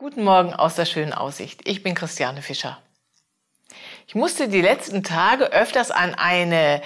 Guten 0.00 0.24
Morgen 0.24 0.54
aus 0.54 0.76
der 0.76 0.86
schönen 0.86 1.12
Aussicht. 1.12 1.60
Ich 1.68 1.82
bin 1.82 1.94
Christiane 1.94 2.40
Fischer. 2.40 2.78
Ich 4.06 4.14
musste 4.14 4.48
die 4.48 4.62
letzten 4.62 5.02
Tage 5.02 5.52
öfters 5.52 5.90
an 5.90 6.14
eine 6.14 6.80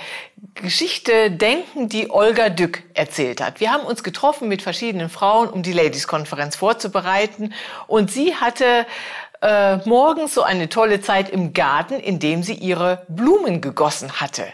Geschichte 0.55 1.31
denken, 1.31 1.89
die 1.89 2.11
Olga 2.11 2.49
Dück 2.49 2.83
erzählt 2.93 3.41
hat. 3.41 3.61
Wir 3.61 3.71
haben 3.71 3.85
uns 3.85 4.03
getroffen 4.03 4.49
mit 4.49 4.63
verschiedenen 4.63 5.11
Frauen, 5.11 5.49
um 5.49 5.63
die 5.63 5.73
Ladies-Konferenz 5.73 6.57
vorzubereiten. 6.57 7.55
Und 7.87 8.11
sie 8.11 8.35
hatte 8.35 8.85
äh, 9.43 9.77
morgens 9.89 10.35
so 10.35 10.43
eine 10.43 10.69
tolle 10.69 11.01
Zeit 11.01 11.31
im 11.31 11.53
Garten, 11.53 12.01
in 12.01 12.19
dem 12.19 12.43
sie 12.43 12.55
ihre 12.55 13.07
Blumen 13.07 13.61
gegossen 13.61 14.21
hatte. 14.21 14.45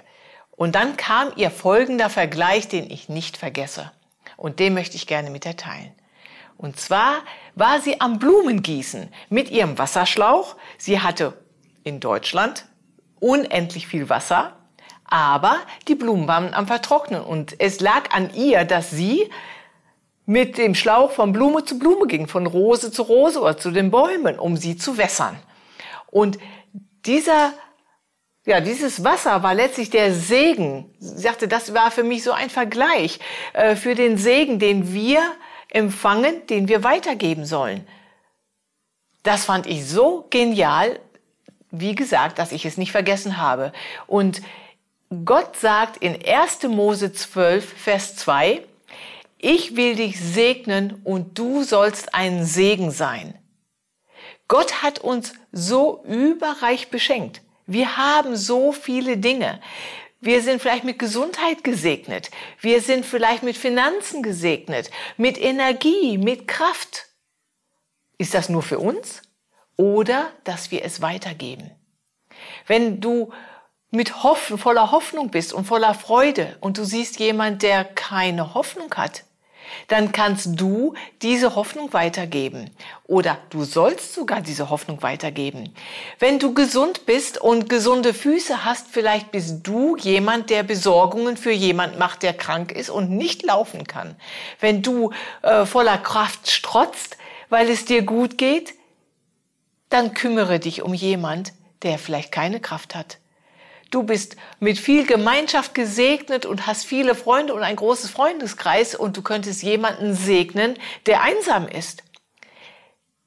Und 0.50 0.74
dann 0.74 0.98
kam 0.98 1.32
ihr 1.34 1.50
folgender 1.50 2.10
Vergleich, 2.10 2.68
den 2.68 2.90
ich 2.90 3.08
nicht 3.08 3.38
vergesse. 3.38 3.90
Und 4.36 4.58
den 4.58 4.74
möchte 4.74 4.96
ich 4.96 5.06
gerne 5.06 5.30
mit 5.30 5.46
dir 5.46 5.56
teilen. 5.56 5.94
Und 6.60 6.78
zwar 6.78 7.22
war 7.54 7.80
sie 7.80 8.02
am 8.02 8.18
Blumengießen 8.18 9.08
mit 9.30 9.50
ihrem 9.50 9.78
Wasserschlauch. 9.78 10.56
Sie 10.76 11.00
hatte 11.00 11.32
in 11.84 12.00
Deutschland 12.00 12.66
unendlich 13.18 13.86
viel 13.86 14.10
Wasser, 14.10 14.56
aber 15.06 15.56
die 15.88 15.94
Blumen 15.94 16.28
waren 16.28 16.52
am 16.52 16.66
Vertrocknen. 16.66 17.22
Und 17.22 17.58
es 17.58 17.80
lag 17.80 18.10
an 18.10 18.34
ihr, 18.34 18.66
dass 18.66 18.90
sie 18.90 19.30
mit 20.26 20.58
dem 20.58 20.74
Schlauch 20.74 21.12
von 21.12 21.32
Blume 21.32 21.64
zu 21.64 21.78
Blume 21.78 22.06
ging, 22.06 22.28
von 22.28 22.46
Rose 22.46 22.92
zu 22.92 23.04
Rose 23.04 23.40
oder 23.40 23.56
zu 23.56 23.70
den 23.70 23.90
Bäumen, 23.90 24.38
um 24.38 24.58
sie 24.58 24.76
zu 24.76 24.98
wässern. 24.98 25.38
Und 26.10 26.38
dieser 27.06 27.54
ja, 28.44 28.60
dieses 28.60 29.04
Wasser 29.04 29.42
war 29.42 29.54
letztlich 29.54 29.90
der 29.90 30.12
Segen. 30.12 30.94
Sie 30.98 31.22
sagte, 31.22 31.46
das 31.48 31.72
war 31.72 31.90
für 31.90 32.04
mich 32.04 32.22
so 32.22 32.32
ein 32.32 32.50
Vergleich 32.50 33.18
äh, 33.52 33.76
für 33.76 33.94
den 33.94 34.18
Segen, 34.18 34.58
den 34.58 34.92
wir 34.92 35.22
empfangen, 35.70 36.46
den 36.46 36.68
wir 36.68 36.84
weitergeben 36.84 37.44
sollen. 37.46 37.86
Das 39.22 39.44
fand 39.44 39.66
ich 39.66 39.86
so 39.86 40.26
genial, 40.30 40.98
wie 41.70 41.94
gesagt, 41.94 42.38
dass 42.38 42.52
ich 42.52 42.64
es 42.64 42.76
nicht 42.76 42.92
vergessen 42.92 43.36
habe. 43.36 43.72
Und 44.06 44.42
Gott 45.24 45.56
sagt 45.56 45.98
in 45.98 46.18
1. 46.24 46.64
Mose 46.64 47.12
12, 47.12 47.64
Vers 47.64 48.16
2, 48.16 48.62
ich 49.38 49.76
will 49.76 49.96
dich 49.96 50.20
segnen 50.20 51.00
und 51.04 51.38
du 51.38 51.62
sollst 51.62 52.14
ein 52.14 52.44
Segen 52.44 52.90
sein. 52.90 53.34
Gott 54.48 54.82
hat 54.82 54.98
uns 54.98 55.32
so 55.52 56.04
überreich 56.04 56.90
beschenkt. 56.90 57.42
Wir 57.66 57.96
haben 57.96 58.36
so 58.36 58.72
viele 58.72 59.16
Dinge. 59.16 59.60
Wir 60.20 60.42
sind 60.42 60.60
vielleicht 60.60 60.84
mit 60.84 60.98
Gesundheit 60.98 61.64
gesegnet. 61.64 62.30
Wir 62.60 62.82
sind 62.82 63.06
vielleicht 63.06 63.42
mit 63.42 63.56
Finanzen 63.56 64.22
gesegnet, 64.22 64.90
mit 65.16 65.40
Energie, 65.40 66.18
mit 66.18 66.46
Kraft. 66.46 67.06
Ist 68.18 68.34
das 68.34 68.50
nur 68.50 68.62
für 68.62 68.78
uns 68.78 69.22
oder 69.76 70.30
dass 70.44 70.70
wir 70.70 70.84
es 70.84 71.00
weitergeben? 71.00 71.70
Wenn 72.66 73.00
du 73.00 73.32
mit 73.90 74.22
Hoffnung, 74.22 74.58
voller 74.58 74.92
Hoffnung 74.92 75.30
bist 75.30 75.54
und 75.54 75.64
voller 75.64 75.94
Freude 75.94 76.56
und 76.60 76.76
du 76.76 76.84
siehst 76.84 77.18
jemand, 77.18 77.62
der 77.62 77.84
keine 77.84 78.54
Hoffnung 78.54 78.94
hat, 78.94 79.24
dann 79.88 80.12
kannst 80.12 80.60
du 80.60 80.94
diese 81.22 81.56
Hoffnung 81.56 81.92
weitergeben. 81.92 82.70
Oder 83.04 83.38
du 83.50 83.64
sollst 83.64 84.14
sogar 84.14 84.40
diese 84.40 84.70
Hoffnung 84.70 85.02
weitergeben. 85.02 85.74
Wenn 86.18 86.38
du 86.38 86.54
gesund 86.54 87.06
bist 87.06 87.40
und 87.40 87.68
gesunde 87.68 88.14
Füße 88.14 88.64
hast, 88.64 88.88
vielleicht 88.90 89.32
bist 89.32 89.66
du 89.66 89.96
jemand, 89.96 90.50
der 90.50 90.62
Besorgungen 90.62 91.36
für 91.36 91.52
jemand 91.52 91.98
macht, 91.98 92.22
der 92.22 92.34
krank 92.34 92.72
ist 92.72 92.90
und 92.90 93.10
nicht 93.10 93.42
laufen 93.42 93.86
kann. 93.86 94.16
Wenn 94.60 94.82
du 94.82 95.12
äh, 95.42 95.66
voller 95.66 95.98
Kraft 95.98 96.50
strotzt, 96.50 97.16
weil 97.48 97.68
es 97.68 97.84
dir 97.84 98.02
gut 98.02 98.38
geht, 98.38 98.74
dann 99.88 100.14
kümmere 100.14 100.60
dich 100.60 100.82
um 100.82 100.94
jemand, 100.94 101.52
der 101.82 101.98
vielleicht 101.98 102.32
keine 102.32 102.60
Kraft 102.60 102.94
hat. 102.94 103.18
Du 103.90 104.04
bist 104.04 104.36
mit 104.60 104.78
viel 104.78 105.04
Gemeinschaft 105.04 105.74
gesegnet 105.74 106.46
und 106.46 106.68
hast 106.68 106.86
viele 106.86 107.16
Freunde 107.16 107.54
und 107.54 107.64
ein 107.64 107.74
großes 107.74 108.08
Freundeskreis 108.10 108.94
und 108.94 109.16
du 109.16 109.22
könntest 109.22 109.64
jemanden 109.64 110.14
segnen, 110.14 110.76
der 111.06 111.22
einsam 111.22 111.66
ist. 111.66 112.04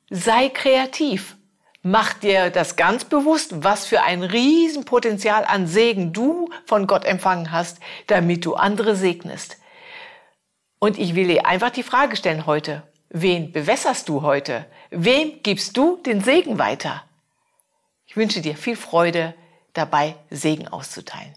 Sei 0.09 0.47
kreativ. 0.47 1.35
Mach 1.81 2.13
dir 2.13 2.49
das 2.49 2.77
ganz 2.77 3.03
bewusst, 3.03 3.63
was 3.63 3.85
für 3.85 4.03
ein 4.03 4.23
Riesenpotenzial 4.23 5.43
an 5.43 5.67
Segen 5.67 6.13
du 6.13 6.49
von 6.65 6.87
Gott 6.87 7.03
empfangen 7.03 7.51
hast, 7.51 7.79
damit 8.07 8.45
du 8.45 8.53
andere 8.53 8.95
segnest. 8.95 9.57
Und 10.79 10.97
ich 10.97 11.13
will 11.13 11.27
dir 11.27 11.45
einfach 11.45 11.71
die 11.71 11.83
Frage 11.83 12.15
stellen 12.15 12.45
heute. 12.45 12.83
Wen 13.09 13.51
bewässerst 13.51 14.07
du 14.07 14.21
heute? 14.21 14.65
Wem 14.91 15.43
gibst 15.43 15.75
du 15.75 15.97
den 15.97 16.21
Segen 16.21 16.57
weiter? 16.57 17.03
Ich 18.05 18.15
wünsche 18.15 18.39
dir 18.39 18.55
viel 18.55 18.77
Freude 18.77 19.33
dabei, 19.73 20.15
Segen 20.29 20.67
auszuteilen. 20.67 21.35